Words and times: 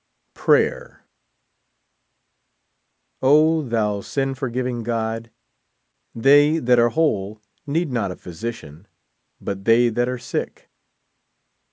Prayer. 0.33 1.05
O, 3.21 3.61
thou 3.61 4.01
sin 4.01 4.33
forgiving 4.33 4.81
God, 4.81 5.29
they 6.15 6.57
that 6.57 6.79
are 6.79 6.89
whole 6.89 7.39
need 7.67 7.91
not 7.91 8.09
a 8.09 8.15
physician, 8.15 8.87
but 9.39 9.65
they 9.65 9.89
that 9.89 10.09
are 10.09 10.17
sick. 10.17 10.71